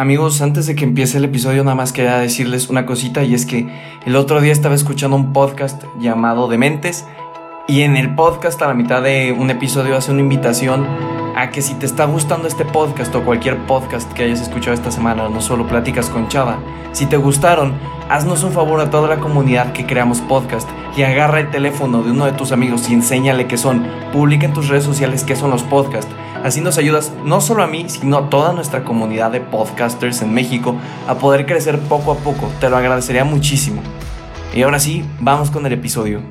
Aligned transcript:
Amigos, 0.00 0.40
antes 0.40 0.66
de 0.66 0.74
que 0.74 0.84
empiece 0.84 1.18
el 1.18 1.24
episodio, 1.24 1.62
nada 1.62 1.74
más 1.74 1.92
quería 1.92 2.16
decirles 2.16 2.70
una 2.70 2.86
cosita 2.86 3.22
y 3.22 3.34
es 3.34 3.44
que 3.44 3.68
el 4.06 4.16
otro 4.16 4.40
día 4.40 4.50
estaba 4.50 4.74
escuchando 4.74 5.14
un 5.14 5.34
podcast 5.34 5.84
llamado 6.00 6.48
Dementes 6.48 7.04
y 7.68 7.82
en 7.82 7.98
el 7.98 8.14
podcast 8.14 8.62
a 8.62 8.68
la 8.68 8.72
mitad 8.72 9.02
de 9.02 9.36
un 9.38 9.50
episodio 9.50 9.94
hace 9.94 10.10
una 10.10 10.22
invitación 10.22 10.86
a 11.36 11.50
que 11.50 11.60
si 11.60 11.74
te 11.74 11.84
está 11.84 12.06
gustando 12.06 12.48
este 12.48 12.64
podcast 12.64 13.14
o 13.14 13.22
cualquier 13.26 13.58
podcast 13.66 14.10
que 14.14 14.22
hayas 14.22 14.40
escuchado 14.40 14.72
esta 14.72 14.90
semana, 14.90 15.28
no 15.28 15.42
solo 15.42 15.66
Pláticas 15.68 16.08
con 16.08 16.28
Chava, 16.28 16.58
si 16.92 17.04
te 17.04 17.18
gustaron, 17.18 17.74
haznos 18.08 18.42
un 18.42 18.52
favor 18.52 18.80
a 18.80 18.88
toda 18.88 19.06
la 19.06 19.20
comunidad 19.20 19.74
que 19.74 19.84
creamos 19.84 20.22
podcast 20.22 20.66
y 20.96 21.02
agarra 21.02 21.40
el 21.40 21.50
teléfono 21.50 22.02
de 22.02 22.12
uno 22.12 22.24
de 22.24 22.32
tus 22.32 22.52
amigos 22.52 22.88
y 22.88 22.94
enséñale 22.94 23.46
qué 23.46 23.58
son. 23.58 23.86
Publica 24.14 24.46
en 24.46 24.54
tus 24.54 24.68
redes 24.68 24.84
sociales 24.84 25.24
qué 25.24 25.36
son 25.36 25.50
los 25.50 25.62
podcasts. 25.62 26.10
Así 26.42 26.62
nos 26.62 26.78
ayudas 26.78 27.12
no 27.22 27.42
solo 27.42 27.62
a 27.62 27.66
mí, 27.66 27.84
sino 27.88 28.16
a 28.16 28.30
toda 28.30 28.54
nuestra 28.54 28.82
comunidad 28.82 29.30
de 29.30 29.42
podcasters 29.42 30.22
en 30.22 30.32
México 30.32 30.74
a 31.06 31.16
poder 31.16 31.44
crecer 31.44 31.78
poco 31.80 32.12
a 32.12 32.16
poco. 32.16 32.50
Te 32.60 32.70
lo 32.70 32.78
agradecería 32.78 33.24
muchísimo. 33.24 33.82
Y 34.54 34.62
ahora 34.62 34.80
sí, 34.80 35.04
vamos 35.20 35.50
con 35.50 35.66
el 35.66 35.72
episodio. 35.74 36.22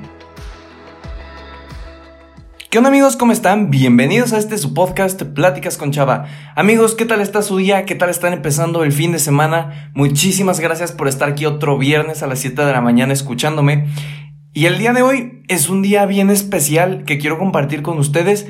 ¿Qué 2.72 2.80
onda 2.80 2.90
amigos? 2.90 3.18
¿Cómo 3.18 3.32
están? 3.32 3.70
Bienvenidos 3.70 4.34
a 4.34 4.40
este 4.40 4.58
su 4.58 4.74
podcast 4.74 5.22
Pláticas 5.22 5.78
con 5.78 5.92
Chava. 5.92 6.26
Amigos, 6.56 6.96
¿qué 6.96 7.06
tal 7.06 7.22
está 7.22 7.44
su 7.44 7.58
día? 7.58 7.86
¿Qué 7.86 7.94
tal 7.94 8.10
están 8.10 8.34
empezando 8.34 8.84
el 8.84 8.92
fin 8.92 9.12
de 9.12 9.20
semana? 9.20 9.92
Muchísimas 9.94 10.60
gracias 10.60 10.92
por 10.92 11.08
estar 11.08 11.30
aquí 11.30 11.46
otro 11.46 11.78
viernes 11.78 12.24
a 12.24 12.28
las 12.28 12.40
7 12.40 12.66
de 12.66 12.72
la 12.72 12.82
mañana 12.82 13.14
escuchándome. 13.14 13.88
Y 14.54 14.66
el 14.66 14.80
día 14.80 14.94
de 14.94 15.04
hoy 15.04 15.44
es 15.48 15.70
un 15.70 15.84
día 15.84 16.08
bien 16.08 16.32
especial 16.32 17.04
que 17.06 17.20
quiero 17.20 17.38
compartir 17.38 17.84
con 17.84 18.00
ustedes 18.00 18.48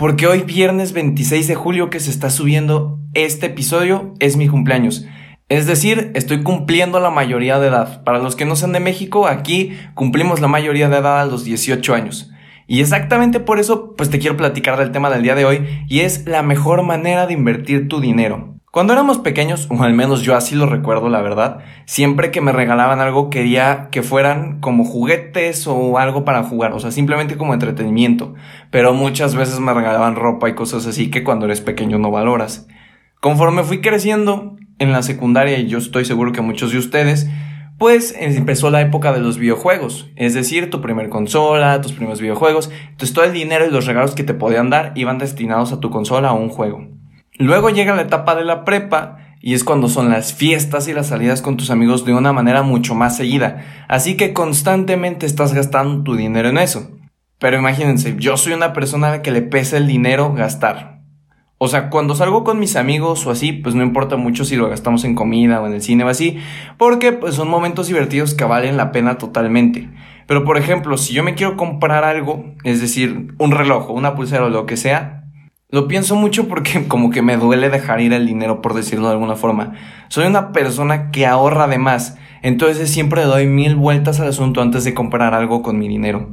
porque 0.00 0.26
hoy 0.26 0.44
viernes 0.44 0.94
26 0.94 1.46
de 1.46 1.54
julio 1.54 1.90
que 1.90 2.00
se 2.00 2.10
está 2.10 2.30
subiendo 2.30 2.98
este 3.12 3.48
episodio 3.48 4.14
es 4.18 4.38
mi 4.38 4.48
cumpleaños. 4.48 5.04
Es 5.50 5.66
decir, 5.66 6.10
estoy 6.14 6.42
cumpliendo 6.42 7.00
la 7.00 7.10
mayoría 7.10 7.58
de 7.58 7.68
edad. 7.68 8.02
Para 8.02 8.18
los 8.18 8.34
que 8.34 8.46
no 8.46 8.56
sean 8.56 8.72
de 8.72 8.80
México, 8.80 9.26
aquí 9.26 9.76
cumplimos 9.92 10.40
la 10.40 10.48
mayoría 10.48 10.88
de 10.88 10.96
edad 10.96 11.20
a 11.20 11.26
los 11.26 11.44
18 11.44 11.94
años. 11.94 12.30
Y 12.66 12.80
exactamente 12.80 13.40
por 13.40 13.58
eso, 13.58 13.94
pues 13.94 14.08
te 14.08 14.18
quiero 14.18 14.38
platicar 14.38 14.78
del 14.78 14.90
tema 14.90 15.10
del 15.10 15.22
día 15.22 15.34
de 15.34 15.44
hoy, 15.44 15.68
y 15.86 16.00
es 16.00 16.26
la 16.26 16.42
mejor 16.42 16.82
manera 16.82 17.26
de 17.26 17.34
invertir 17.34 17.86
tu 17.86 18.00
dinero. 18.00 18.58
Cuando 18.72 18.92
éramos 18.92 19.18
pequeños, 19.18 19.66
o 19.68 19.82
al 19.82 19.94
menos 19.94 20.22
yo 20.22 20.36
así 20.36 20.54
lo 20.54 20.66
recuerdo, 20.66 21.08
la 21.08 21.20
verdad, 21.20 21.58
siempre 21.86 22.30
que 22.30 22.40
me 22.40 22.52
regalaban 22.52 23.00
algo 23.00 23.28
quería 23.28 23.88
que 23.90 24.04
fueran 24.04 24.60
como 24.60 24.84
juguetes 24.84 25.66
o 25.66 25.98
algo 25.98 26.24
para 26.24 26.44
jugar, 26.44 26.72
o 26.72 26.78
sea, 26.78 26.92
simplemente 26.92 27.36
como 27.36 27.52
entretenimiento. 27.52 28.34
Pero 28.70 28.94
muchas 28.94 29.34
veces 29.34 29.58
me 29.58 29.74
regalaban 29.74 30.14
ropa 30.14 30.48
y 30.48 30.54
cosas 30.54 30.86
así 30.86 31.10
que 31.10 31.24
cuando 31.24 31.46
eres 31.46 31.60
pequeño 31.60 31.98
no 31.98 32.12
valoras. 32.12 32.68
Conforme 33.18 33.64
fui 33.64 33.80
creciendo 33.80 34.54
en 34.78 34.92
la 34.92 35.02
secundaria, 35.02 35.58
y 35.58 35.66
yo 35.66 35.78
estoy 35.78 36.04
seguro 36.04 36.30
que 36.30 36.40
muchos 36.40 36.70
de 36.70 36.78
ustedes, 36.78 37.28
pues 37.76 38.14
empezó 38.16 38.70
la 38.70 38.82
época 38.82 39.12
de 39.12 39.18
los 39.18 39.36
videojuegos, 39.36 40.12
es 40.14 40.32
decir, 40.32 40.70
tu 40.70 40.80
primer 40.80 41.08
consola, 41.08 41.80
tus 41.80 41.90
primeros 41.90 42.20
videojuegos, 42.20 42.70
entonces 42.90 43.12
todo 43.14 43.24
el 43.24 43.32
dinero 43.32 43.66
y 43.66 43.72
los 43.72 43.86
regalos 43.86 44.14
que 44.14 44.22
te 44.22 44.34
podían 44.34 44.70
dar 44.70 44.92
iban 44.94 45.18
destinados 45.18 45.72
a 45.72 45.80
tu 45.80 45.90
consola 45.90 46.32
o 46.32 46.40
un 46.40 46.50
juego. 46.50 46.99
Luego 47.40 47.70
llega 47.70 47.96
la 47.96 48.02
etapa 48.02 48.34
de 48.34 48.44
la 48.44 48.66
prepa 48.66 49.16
y 49.40 49.54
es 49.54 49.64
cuando 49.64 49.88
son 49.88 50.10
las 50.10 50.34
fiestas 50.34 50.88
y 50.88 50.92
las 50.92 51.06
salidas 51.06 51.40
con 51.40 51.56
tus 51.56 51.70
amigos 51.70 52.04
de 52.04 52.12
una 52.12 52.34
manera 52.34 52.60
mucho 52.60 52.94
más 52.94 53.16
seguida, 53.16 53.64
así 53.88 54.14
que 54.14 54.34
constantemente 54.34 55.24
estás 55.24 55.54
gastando 55.54 56.04
tu 56.04 56.16
dinero 56.16 56.50
en 56.50 56.58
eso. 56.58 56.90
Pero 57.38 57.56
imagínense, 57.56 58.14
yo 58.18 58.36
soy 58.36 58.52
una 58.52 58.74
persona 58.74 59.22
que 59.22 59.30
le 59.30 59.40
pesa 59.40 59.78
el 59.78 59.86
dinero 59.86 60.34
gastar. 60.34 61.00
O 61.56 61.68
sea, 61.68 61.88
cuando 61.88 62.14
salgo 62.14 62.44
con 62.44 62.58
mis 62.58 62.76
amigos 62.76 63.26
o 63.26 63.30
así, 63.30 63.52
pues 63.52 63.74
no 63.74 63.82
importa 63.82 64.18
mucho 64.18 64.44
si 64.44 64.56
lo 64.56 64.68
gastamos 64.68 65.04
en 65.04 65.14
comida 65.14 65.62
o 65.62 65.66
en 65.66 65.72
el 65.72 65.80
cine 65.80 66.04
o 66.04 66.08
así, 66.08 66.36
porque 66.76 67.12
pues 67.12 67.36
son 67.36 67.48
momentos 67.48 67.86
divertidos 67.86 68.34
que 68.34 68.44
valen 68.44 68.76
la 68.76 68.92
pena 68.92 69.16
totalmente. 69.16 69.88
Pero 70.26 70.44
por 70.44 70.58
ejemplo, 70.58 70.98
si 70.98 71.14
yo 71.14 71.22
me 71.22 71.34
quiero 71.34 71.56
comprar 71.56 72.04
algo, 72.04 72.54
es 72.64 72.82
decir, 72.82 73.34
un 73.38 73.52
reloj 73.52 73.88
o 73.88 73.94
una 73.94 74.14
pulsera 74.14 74.44
o 74.44 74.50
lo 74.50 74.66
que 74.66 74.76
sea, 74.76 75.19
lo 75.72 75.86
pienso 75.86 76.16
mucho 76.16 76.48
porque 76.48 76.84
como 76.88 77.10
que 77.10 77.22
me 77.22 77.36
duele 77.36 77.70
dejar 77.70 78.00
ir 78.00 78.12
el 78.12 78.26
dinero, 78.26 78.60
por 78.60 78.74
decirlo 78.74 79.06
de 79.06 79.12
alguna 79.12 79.36
forma. 79.36 79.74
Soy 80.08 80.26
una 80.26 80.52
persona 80.52 81.10
que 81.10 81.26
ahorra 81.26 81.68
de 81.68 81.78
más, 81.78 82.16
entonces 82.42 82.90
siempre 82.90 83.22
doy 83.22 83.46
mil 83.46 83.76
vueltas 83.76 84.20
al 84.20 84.28
asunto 84.28 84.62
antes 84.62 84.84
de 84.84 84.94
comprar 84.94 85.34
algo 85.34 85.62
con 85.62 85.78
mi 85.78 85.88
dinero. 85.88 86.30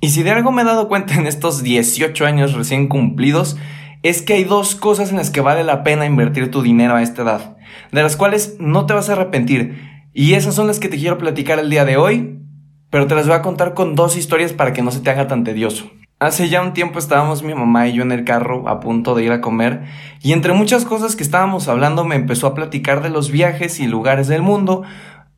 Y 0.00 0.10
si 0.10 0.22
de 0.22 0.30
algo 0.30 0.50
me 0.50 0.62
he 0.62 0.64
dado 0.64 0.88
cuenta 0.88 1.14
en 1.14 1.26
estos 1.26 1.62
18 1.62 2.24
años 2.24 2.54
recién 2.54 2.88
cumplidos, 2.88 3.58
es 4.02 4.22
que 4.22 4.32
hay 4.32 4.44
dos 4.44 4.74
cosas 4.74 5.10
en 5.10 5.18
las 5.18 5.30
que 5.30 5.42
vale 5.42 5.62
la 5.62 5.82
pena 5.82 6.06
invertir 6.06 6.50
tu 6.50 6.62
dinero 6.62 6.94
a 6.94 7.02
esta 7.02 7.22
edad, 7.22 7.56
de 7.92 8.02
las 8.02 8.16
cuales 8.16 8.56
no 8.58 8.86
te 8.86 8.94
vas 8.94 9.10
a 9.10 9.12
arrepentir. 9.12 9.78
Y 10.14 10.32
esas 10.32 10.54
son 10.54 10.66
las 10.66 10.80
que 10.80 10.88
te 10.88 10.96
quiero 10.96 11.18
platicar 11.18 11.58
el 11.58 11.68
día 11.68 11.84
de 11.84 11.98
hoy, 11.98 12.40
pero 12.88 13.06
te 13.06 13.14
las 13.14 13.26
voy 13.26 13.36
a 13.36 13.42
contar 13.42 13.74
con 13.74 13.94
dos 13.94 14.16
historias 14.16 14.54
para 14.54 14.72
que 14.72 14.82
no 14.82 14.90
se 14.90 15.00
te 15.00 15.10
haga 15.10 15.28
tan 15.28 15.44
tedioso. 15.44 15.90
Hace 16.22 16.50
ya 16.50 16.60
un 16.60 16.74
tiempo 16.74 16.98
estábamos 16.98 17.42
mi 17.42 17.54
mamá 17.54 17.88
y 17.88 17.94
yo 17.94 18.02
en 18.02 18.12
el 18.12 18.24
carro 18.24 18.68
a 18.68 18.78
punto 18.78 19.14
de 19.14 19.24
ir 19.24 19.32
a 19.32 19.40
comer 19.40 19.84
y 20.20 20.34
entre 20.34 20.52
muchas 20.52 20.84
cosas 20.84 21.16
que 21.16 21.22
estábamos 21.22 21.66
hablando 21.66 22.04
me 22.04 22.14
empezó 22.14 22.46
a 22.46 22.54
platicar 22.54 23.02
de 23.02 23.08
los 23.08 23.30
viajes 23.30 23.80
y 23.80 23.86
lugares 23.86 24.28
del 24.28 24.42
mundo 24.42 24.82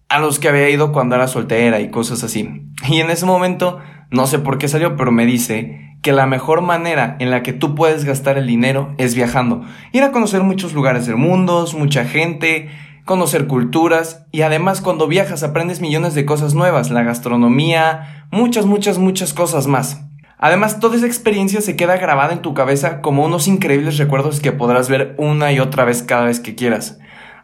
a 0.08 0.18
los 0.18 0.40
que 0.40 0.48
había 0.48 0.68
ido 0.70 0.90
cuando 0.90 1.14
era 1.14 1.28
soltera 1.28 1.78
y 1.78 1.92
cosas 1.92 2.24
así. 2.24 2.66
Y 2.88 2.98
en 2.98 3.10
ese 3.10 3.26
momento, 3.26 3.78
no 4.10 4.26
sé 4.26 4.40
por 4.40 4.58
qué 4.58 4.66
salió, 4.66 4.96
pero 4.96 5.12
me 5.12 5.24
dice 5.24 5.96
que 6.02 6.10
la 6.10 6.26
mejor 6.26 6.62
manera 6.62 7.14
en 7.20 7.30
la 7.30 7.44
que 7.44 7.52
tú 7.52 7.76
puedes 7.76 8.04
gastar 8.04 8.36
el 8.36 8.48
dinero 8.48 8.92
es 8.98 9.14
viajando. 9.14 9.62
Ir 9.92 10.02
a 10.02 10.10
conocer 10.10 10.42
muchos 10.42 10.72
lugares 10.72 11.06
del 11.06 11.16
mundo, 11.16 11.64
mucha 11.78 12.06
gente, 12.06 12.70
conocer 13.04 13.46
culturas 13.46 14.26
y 14.32 14.42
además 14.42 14.80
cuando 14.80 15.06
viajas 15.06 15.44
aprendes 15.44 15.80
millones 15.80 16.16
de 16.16 16.26
cosas 16.26 16.54
nuevas, 16.54 16.90
la 16.90 17.04
gastronomía, 17.04 18.26
muchas, 18.32 18.66
muchas, 18.66 18.98
muchas 18.98 19.32
cosas 19.32 19.68
más. 19.68 20.08
Además, 20.44 20.80
toda 20.80 20.96
esa 20.96 21.06
experiencia 21.06 21.60
se 21.60 21.76
queda 21.76 21.98
grabada 21.98 22.32
en 22.32 22.42
tu 22.42 22.52
cabeza 22.52 23.00
como 23.00 23.24
unos 23.24 23.46
increíbles 23.46 23.96
recuerdos 23.96 24.40
que 24.40 24.50
podrás 24.50 24.88
ver 24.88 25.14
una 25.16 25.52
y 25.52 25.60
otra 25.60 25.84
vez 25.84 26.02
cada 26.02 26.24
vez 26.24 26.40
que 26.40 26.56
quieras. 26.56 26.98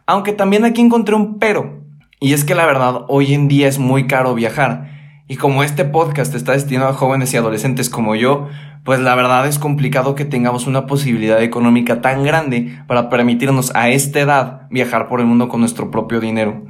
Aunque 0.05 0.33
también 0.33 0.65
aquí 0.65 0.81
encontré 0.81 1.15
un 1.15 1.39
pero, 1.39 1.79
y 2.19 2.33
es 2.33 2.43
que 2.43 2.55
la 2.55 2.65
verdad 2.65 3.05
hoy 3.07 3.33
en 3.33 3.47
día 3.47 3.69
es 3.69 3.79
muy 3.79 4.05
caro 4.05 4.35
viajar. 4.35 4.89
Y 5.29 5.37
como 5.37 5.63
este 5.63 5.85
podcast 5.85 6.35
está 6.35 6.51
destinado 6.51 6.89
a 6.89 6.93
jóvenes 6.93 7.33
y 7.33 7.37
adolescentes 7.37 7.89
como 7.89 8.15
yo, 8.15 8.49
pues 8.83 8.99
la 8.99 9.15
verdad 9.15 9.47
es 9.47 9.59
complicado 9.59 10.13
que 10.13 10.25
tengamos 10.25 10.67
una 10.67 10.85
posibilidad 10.85 11.41
económica 11.41 12.01
tan 12.01 12.25
grande 12.25 12.79
para 12.85 13.07
permitirnos 13.07 13.73
a 13.75 13.87
esta 13.87 14.19
edad 14.19 14.67
viajar 14.71 15.07
por 15.07 15.21
el 15.21 15.25
mundo 15.25 15.47
con 15.47 15.61
nuestro 15.61 15.89
propio 15.89 16.19
dinero. 16.19 16.65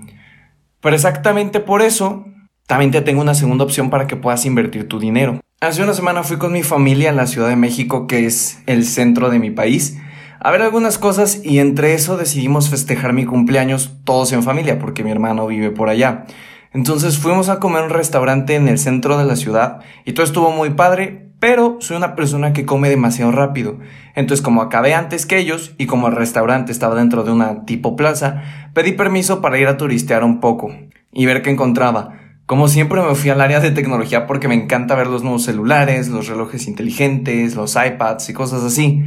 Pero 0.80 0.96
exactamente 0.96 1.60
por 1.60 1.82
eso, 1.82 2.28
también 2.68 2.92
te 2.92 3.02
tengo 3.02 3.20
una 3.20 3.34
segunda 3.34 3.64
opción 3.64 3.90
para 3.90 4.06
que 4.06 4.16
puedas 4.16 4.46
invertir 4.46 4.88
tu 4.88 5.00
dinero. 5.00 5.40
Hace 5.62 5.84
una 5.84 5.94
semana 5.94 6.24
fui 6.24 6.38
con 6.38 6.54
mi 6.54 6.64
familia 6.64 7.10
a 7.10 7.14
la 7.14 7.28
Ciudad 7.28 7.50
de 7.50 7.58
México, 7.58 8.08
que 8.08 8.26
es 8.26 8.62
el 8.66 8.86
centro 8.86 9.30
de 9.30 9.40
mi 9.40 9.52
país, 9.52 9.98
a 10.40 10.52
ver 10.52 10.62
algunas 10.62 10.98
cosas 10.98 11.42
y 11.44 11.60
entre 11.60 11.94
eso 11.94 12.16
decidimos 12.16 12.70
festejar 12.70 13.12
mi 13.12 13.26
cumpleaños 13.26 13.98
todos 14.06 14.32
en 14.32 14.42
familia, 14.42 14.80
porque 14.80 15.04
mi 15.04 15.12
hermano 15.12 15.48
vive 15.48 15.70
por 15.70 15.90
allá. 15.90 16.24
Entonces 16.72 17.18
fuimos 17.18 17.50
a 17.50 17.60
comer 17.60 17.84
un 17.84 17.90
restaurante 17.90 18.56
en 18.56 18.70
el 18.70 18.80
centro 18.80 19.18
de 19.18 19.26
la 19.26 19.36
ciudad 19.36 19.82
y 20.06 20.14
todo 20.14 20.26
estuvo 20.26 20.50
muy 20.52 20.70
padre, 20.70 21.28
pero 21.42 21.76
soy 21.82 21.98
una 21.98 22.16
persona 22.16 22.54
que 22.54 22.66
come 22.66 22.88
demasiado 22.88 23.34
rápido. 23.34 23.80
Entonces 24.16 24.42
como 24.42 24.62
acabé 24.62 24.94
antes 24.94 25.26
que 25.26 25.40
ellos 25.40 25.76
y 25.78 25.88
como 25.88 26.08
el 26.08 26.16
restaurante 26.16 26.72
estaba 26.72 26.96
dentro 26.96 27.26
de 27.26 27.34
una 27.34 27.66
tipo 27.66 27.98
plaza, 27.98 28.44
pedí 28.74 28.94
permiso 28.94 29.42
para 29.42 29.60
ir 29.60 29.68
a 29.68 29.76
turistear 29.76 30.24
un 30.24 30.40
poco 30.40 30.72
y 31.12 31.26
ver 31.26 31.42
qué 31.42 31.50
encontraba. 31.50 32.19
Como 32.50 32.68
siempre 32.68 33.00
me 33.04 33.14
fui 33.14 33.30
al 33.30 33.42
área 33.42 33.60
de 33.60 33.70
tecnología 33.70 34.26
porque 34.26 34.48
me 34.48 34.56
encanta 34.56 34.96
ver 34.96 35.06
los 35.06 35.22
nuevos 35.22 35.44
celulares, 35.44 36.08
los 36.08 36.28
relojes 36.28 36.68
inteligentes, 36.68 37.54
los 37.54 37.76
iPads 37.76 38.28
y 38.28 38.34
cosas 38.34 38.64
así. 38.64 39.04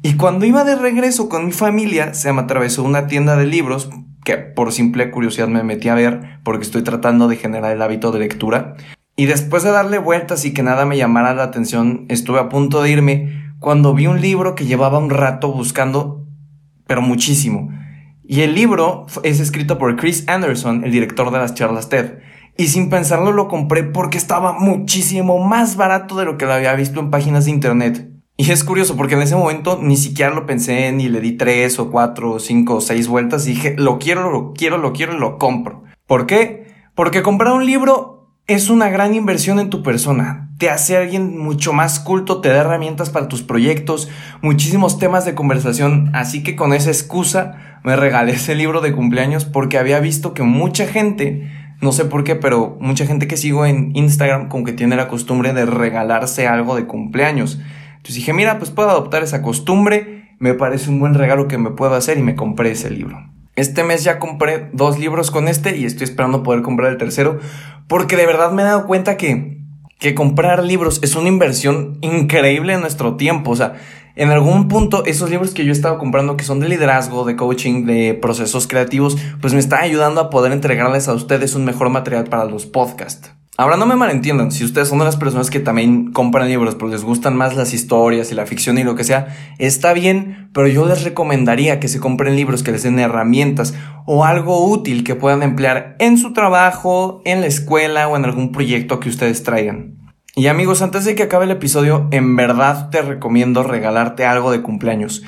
Y 0.00 0.14
cuando 0.14 0.46
iba 0.46 0.64
de 0.64 0.76
regreso 0.76 1.28
con 1.28 1.44
mi 1.44 1.52
familia, 1.52 2.14
se 2.14 2.32
me 2.32 2.40
atravesó 2.40 2.82
una 2.82 3.06
tienda 3.06 3.36
de 3.36 3.44
libros 3.44 3.90
que 4.24 4.38
por 4.38 4.72
simple 4.72 5.10
curiosidad 5.10 5.46
me 5.46 5.62
metí 5.62 5.90
a 5.90 5.94
ver 5.94 6.40
porque 6.42 6.64
estoy 6.64 6.80
tratando 6.80 7.28
de 7.28 7.36
generar 7.36 7.70
el 7.72 7.82
hábito 7.82 8.12
de 8.12 8.20
lectura. 8.20 8.76
Y 9.14 9.26
después 9.26 9.62
de 9.62 9.72
darle 9.72 9.98
vueltas 9.98 10.46
y 10.46 10.54
que 10.54 10.62
nada 10.62 10.86
me 10.86 10.96
llamara 10.96 11.34
la 11.34 11.42
atención, 11.42 12.06
estuve 12.08 12.38
a 12.38 12.48
punto 12.48 12.80
de 12.80 12.92
irme 12.92 13.52
cuando 13.58 13.92
vi 13.92 14.06
un 14.06 14.22
libro 14.22 14.54
que 14.54 14.64
llevaba 14.64 14.96
un 14.96 15.10
rato 15.10 15.52
buscando, 15.52 16.24
pero 16.86 17.02
muchísimo. 17.02 17.68
Y 18.24 18.40
el 18.40 18.54
libro 18.54 19.04
es 19.22 19.38
escrito 19.38 19.76
por 19.76 19.96
Chris 19.96 20.26
Anderson, 20.28 20.82
el 20.82 20.92
director 20.92 21.30
de 21.30 21.38
las 21.38 21.52
charlas 21.52 21.90
TED. 21.90 22.20
Y 22.58 22.68
sin 22.68 22.88
pensarlo 22.88 23.32
lo 23.32 23.48
compré 23.48 23.84
porque 23.84 24.18
estaba 24.18 24.52
muchísimo 24.52 25.38
más 25.44 25.76
barato 25.76 26.16
de 26.16 26.24
lo 26.24 26.38
que 26.38 26.46
lo 26.46 26.54
había 26.54 26.74
visto 26.74 27.00
en 27.00 27.10
páginas 27.10 27.44
de 27.44 27.50
internet. 27.50 28.10
Y 28.38 28.50
es 28.50 28.64
curioso 28.64 28.96
porque 28.96 29.14
en 29.14 29.22
ese 29.22 29.36
momento 29.36 29.78
ni 29.82 29.96
siquiera 29.96 30.34
lo 30.34 30.46
pensé, 30.46 30.92
ni 30.92 31.08
le 31.08 31.20
di 31.20 31.32
tres 31.32 31.78
o 31.78 31.90
cuatro 31.90 32.32
o 32.32 32.38
cinco 32.38 32.76
o 32.76 32.80
seis 32.80 33.08
vueltas 33.08 33.46
y 33.46 33.50
dije, 33.50 33.74
lo 33.78 33.98
quiero, 33.98 34.30
lo 34.30 34.52
quiero, 34.52 34.78
lo 34.78 34.92
quiero 34.92 35.14
y 35.14 35.18
lo 35.18 35.38
compro. 35.38 35.84
¿Por 36.06 36.26
qué? 36.26 36.66
Porque 36.94 37.22
comprar 37.22 37.54
un 37.54 37.64
libro 37.64 38.16
es 38.46 38.70
una 38.70 38.90
gran 38.90 39.14
inversión 39.14 39.58
en 39.58 39.70
tu 39.70 39.82
persona. 39.82 40.50
Te 40.58 40.70
hace 40.70 40.96
alguien 40.96 41.36
mucho 41.38 41.72
más 41.72 41.98
culto, 41.98 42.40
te 42.40 42.48
da 42.48 42.60
herramientas 42.60 43.10
para 43.10 43.28
tus 43.28 43.42
proyectos, 43.42 44.08
muchísimos 44.40 44.98
temas 44.98 45.24
de 45.24 45.34
conversación, 45.34 46.10
así 46.14 46.42
que 46.42 46.56
con 46.56 46.72
esa 46.72 46.90
excusa 46.90 47.80
me 47.84 47.96
regalé 47.96 48.32
ese 48.32 48.54
libro 48.54 48.80
de 48.80 48.92
cumpleaños 48.92 49.44
porque 49.44 49.78
había 49.78 49.98
visto 50.00 50.32
que 50.32 50.42
mucha 50.42 50.86
gente, 50.86 51.50
no 51.80 51.92
sé 51.92 52.04
por 52.04 52.24
qué, 52.24 52.34
pero 52.34 52.76
mucha 52.80 53.06
gente 53.06 53.26
que 53.26 53.36
sigo 53.36 53.66
en 53.66 53.94
Instagram 53.94 54.48
como 54.48 54.64
que 54.64 54.72
tiene 54.72 54.96
la 54.96 55.08
costumbre 55.08 55.52
de 55.52 55.66
regalarse 55.66 56.46
algo 56.46 56.74
de 56.74 56.86
cumpleaños. 56.86 57.60
Entonces 57.96 58.16
dije, 58.16 58.32
mira, 58.32 58.58
pues 58.58 58.70
puedo 58.70 58.90
adoptar 58.90 59.22
esa 59.22 59.42
costumbre, 59.42 60.30
me 60.38 60.54
parece 60.54 60.90
un 60.90 61.00
buen 61.00 61.14
regalo 61.14 61.48
que 61.48 61.58
me 61.58 61.70
puedo 61.70 61.94
hacer 61.94 62.18
y 62.18 62.22
me 62.22 62.34
compré 62.34 62.70
ese 62.70 62.90
libro. 62.90 63.18
Este 63.56 63.84
mes 63.84 64.04
ya 64.04 64.18
compré 64.18 64.68
dos 64.72 64.98
libros 64.98 65.30
con 65.30 65.48
este 65.48 65.76
y 65.76 65.86
estoy 65.86 66.04
esperando 66.04 66.42
poder 66.42 66.62
comprar 66.62 66.92
el 66.92 66.98
tercero 66.98 67.40
porque 67.88 68.16
de 68.16 68.26
verdad 68.26 68.52
me 68.52 68.62
he 68.62 68.66
dado 68.66 68.86
cuenta 68.86 69.16
que, 69.16 69.58
que 69.98 70.14
comprar 70.14 70.62
libros 70.62 71.00
es 71.02 71.16
una 71.16 71.28
inversión 71.28 71.98
increíble 72.02 72.74
en 72.74 72.80
nuestro 72.80 73.16
tiempo. 73.16 73.52
O 73.52 73.56
sea, 73.56 73.76
en 74.16 74.30
algún 74.30 74.68
punto 74.68 75.04
esos 75.04 75.30
libros 75.30 75.52
que 75.52 75.64
yo 75.64 75.70
he 75.70 75.72
estado 75.72 75.98
comprando 75.98 76.36
que 76.36 76.44
son 76.44 76.58
de 76.58 76.68
liderazgo, 76.68 77.24
de 77.24 77.36
coaching, 77.36 77.84
de 77.84 78.14
procesos 78.14 78.66
creativos, 78.66 79.16
pues 79.40 79.52
me 79.52 79.60
están 79.60 79.82
ayudando 79.82 80.20
a 80.22 80.30
poder 80.30 80.52
entregarles 80.52 81.06
a 81.06 81.12
ustedes 81.12 81.54
un 81.54 81.66
mejor 81.66 81.90
material 81.90 82.24
para 82.24 82.46
los 82.46 82.64
podcasts. 82.64 83.30
Ahora 83.58 83.78
no 83.78 83.86
me 83.86 83.96
malentiendan, 83.96 84.52
si 84.52 84.64
ustedes 84.64 84.88
son 84.88 84.98
de 84.98 85.06
las 85.06 85.16
personas 85.16 85.48
que 85.48 85.60
también 85.60 86.12
compran 86.12 86.48
libros 86.48 86.74
porque 86.74 86.94
les 86.94 87.04
gustan 87.04 87.36
más 87.36 87.56
las 87.56 87.72
historias 87.72 88.30
y 88.30 88.34
la 88.34 88.44
ficción 88.44 88.76
y 88.76 88.84
lo 88.84 88.96
que 88.96 89.04
sea, 89.04 89.28
está 89.58 89.94
bien, 89.94 90.50
pero 90.52 90.68
yo 90.68 90.86
les 90.86 91.04
recomendaría 91.04 91.80
que 91.80 91.88
se 91.88 92.00
compren 92.00 92.36
libros 92.36 92.62
que 92.62 92.72
les 92.72 92.82
den 92.82 92.98
herramientas 92.98 93.74
o 94.04 94.26
algo 94.26 94.66
útil 94.66 95.04
que 95.04 95.14
puedan 95.14 95.42
emplear 95.42 95.96
en 96.00 96.18
su 96.18 96.34
trabajo, 96.34 97.22
en 97.24 97.40
la 97.40 97.46
escuela 97.46 98.08
o 98.08 98.16
en 98.16 98.26
algún 98.26 98.52
proyecto 98.52 99.00
que 99.00 99.08
ustedes 99.08 99.42
traigan. 99.42 99.95
Y 100.38 100.48
amigos, 100.48 100.82
antes 100.82 101.06
de 101.06 101.14
que 101.14 101.22
acabe 101.22 101.46
el 101.46 101.50
episodio, 101.50 102.08
en 102.10 102.36
verdad 102.36 102.90
te 102.90 103.00
recomiendo 103.00 103.62
regalarte 103.62 104.26
algo 104.26 104.52
de 104.52 104.60
cumpleaños. 104.60 105.22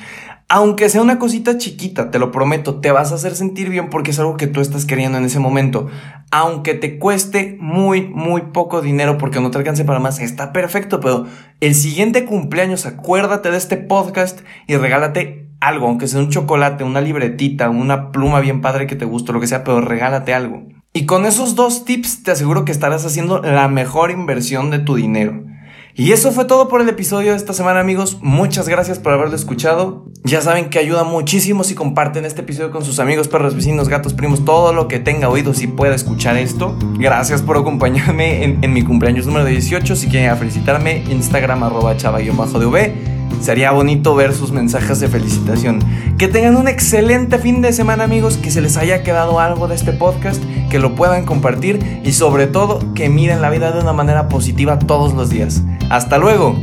Aunque 0.49 0.87
sea 0.87 1.01
una 1.01 1.17
cosita 1.17 1.57
chiquita, 1.57 2.11
te 2.11 2.19
lo 2.19 2.31
prometo, 2.31 2.79
te 2.79 2.91
vas 2.91 3.11
a 3.11 3.15
hacer 3.15 3.33
sentir 3.33 3.71
bien 3.71 3.89
porque 3.89 4.11
es 4.11 4.19
algo 4.19 4.37
que 4.37 4.45
tú 4.45 4.61
estás 4.61 4.85
queriendo 4.85 5.17
en 5.17 5.23
ese 5.23 5.39
momento. 5.39 5.87
Aunque 6.29 6.75
te 6.75 6.99
cueste 6.99 7.57
muy, 7.59 8.07
muy 8.07 8.41
poco 8.53 8.83
dinero 8.83 9.17
porque 9.17 9.41
no 9.41 9.49
te 9.49 9.57
alcance 9.57 9.83
para 9.83 9.99
más, 9.99 10.19
está 10.19 10.53
perfecto, 10.53 10.99
pero 10.99 11.25
el 11.59 11.73
siguiente 11.73 12.25
cumpleaños 12.25 12.85
acuérdate 12.85 13.49
de 13.49 13.57
este 13.57 13.77
podcast 13.77 14.41
y 14.67 14.75
regálate 14.75 15.49
algo, 15.59 15.87
aunque 15.87 16.05
sea 16.05 16.19
un 16.19 16.29
chocolate, 16.29 16.83
una 16.83 17.01
libretita, 17.01 17.71
una 17.71 18.11
pluma 18.11 18.41
bien 18.41 18.61
padre 18.61 18.85
que 18.85 18.95
te 18.95 19.05
guste, 19.05 19.33
lo 19.33 19.39
que 19.39 19.47
sea, 19.47 19.63
pero 19.63 19.81
regálate 19.81 20.35
algo. 20.35 20.67
Y 20.91 21.05
con 21.05 21.25
esos 21.25 21.55
dos 21.55 21.85
tips 21.85 22.23
te 22.23 22.31
aseguro 22.31 22.65
que 22.65 22.71
estarás 22.71 23.05
haciendo 23.05 23.41
la 23.41 23.67
mejor 23.67 24.09
inversión 24.09 24.71
de 24.71 24.79
tu 24.79 24.95
dinero. 24.95 25.43
Y 25.93 26.13
eso 26.13 26.31
fue 26.31 26.45
todo 26.45 26.67
por 26.67 26.81
el 26.81 26.89
episodio 26.89 27.31
de 27.31 27.37
esta 27.37 27.53
semana 27.53 27.79
amigos. 27.79 28.17
Muchas 28.21 28.67
gracias 28.67 28.97
por 28.97 29.13
haberlo 29.13 29.35
escuchado. 29.35 30.05
Ya 30.23 30.41
saben 30.41 30.69
que 30.69 30.79
ayuda 30.79 31.03
muchísimo 31.03 31.63
si 31.63 31.75
comparten 31.75 32.25
este 32.25 32.41
episodio 32.41 32.71
con 32.71 32.83
sus 32.83 32.99
amigos, 32.99 33.27
perros, 33.27 33.53
vecinos, 33.53 33.87
gatos, 33.87 34.13
primos, 34.13 34.45
todo 34.45 34.73
lo 34.73 34.87
que 34.87 34.99
tenga 34.99 35.29
oídos 35.29 35.61
y 35.61 35.67
pueda 35.67 35.93
escuchar 35.93 36.37
esto. 36.37 36.75
Gracias 36.97 37.43
por 37.43 37.57
acompañarme 37.57 38.43
en, 38.43 38.73
mi 38.73 38.81
cumpleaños 38.81 39.27
número 39.27 39.45
18. 39.45 39.95
Si 39.95 40.07
quieren 40.07 40.35
felicitarme, 40.37 41.03
Instagram 41.09 41.63
arroba 41.63 41.97
chava-dv. 41.97 43.18
Sería 43.41 43.71
bonito 43.71 44.15
ver 44.15 44.33
sus 44.33 44.51
mensajes 44.51 44.99
de 44.99 45.07
felicitación. 45.07 45.79
Que 46.17 46.27
tengan 46.27 46.57
un 46.57 46.67
excelente 46.67 47.39
fin 47.39 47.61
de 47.61 47.71
semana 47.71 48.03
amigos, 48.03 48.37
que 48.37 48.51
se 48.51 48.61
les 48.61 48.77
haya 48.77 49.03
quedado 49.03 49.39
algo 49.39 49.67
de 49.67 49.75
este 49.75 49.93
podcast, 49.93 50.43
que 50.69 50.79
lo 50.79 50.95
puedan 50.95 51.25
compartir 51.25 52.01
y 52.03 52.11
sobre 52.11 52.47
todo 52.47 52.93
que 52.93 53.09
miren 53.09 53.41
la 53.41 53.49
vida 53.49 53.71
de 53.71 53.79
una 53.79 53.93
manera 53.93 54.27
positiva 54.27 54.79
todos 54.79 55.13
los 55.13 55.29
días. 55.29 55.63
Hasta 55.89 56.17
luego. 56.17 56.55